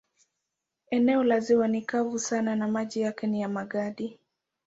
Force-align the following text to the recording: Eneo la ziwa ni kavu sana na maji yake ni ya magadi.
Eneo 0.89 1.23
la 1.23 1.39
ziwa 1.39 1.67
ni 1.67 1.81
kavu 1.81 2.19
sana 2.19 2.55
na 2.55 2.67
maji 2.67 3.01
yake 3.01 3.27
ni 3.27 3.41
ya 3.41 3.49
magadi. 3.49 4.19